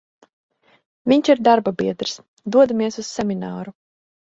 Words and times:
Vinš 1.13 1.29
ir 1.33 1.43
darbabiedrs, 1.49 2.17
dodamies 2.57 3.01
uz 3.07 3.13
semināru. 3.21 3.79